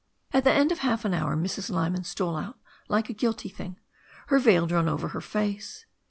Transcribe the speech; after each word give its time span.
At 0.33 0.43
the 0.43 0.51
end 0.51 0.71
of 0.71 0.79
half 0.79 1.05
an 1.05 1.13
hour 1.13 1.37
Mrs. 1.37 1.69
Lyman 1.69 2.03
stole 2.05 2.35
out 2.35 2.57
like 2.89 3.11
a 3.11 3.13
guilty 3.13 3.49
thing, 3.49 3.77
her 4.29 4.39
veil 4.39 4.65
drawn 4.65 4.89
oyer 4.89 5.09
her 5.09 5.21
face. 5.21 5.85